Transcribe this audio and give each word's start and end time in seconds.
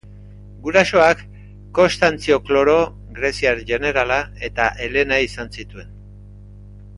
Gurasoak 0.61 1.19
Konstantzio 1.79 2.39
Kloro, 2.47 2.77
greziar 3.19 3.61
jenerala, 3.73 4.19
eta 4.51 4.67
Helena 4.87 5.21
izan 5.27 5.55
zituen. 5.59 5.95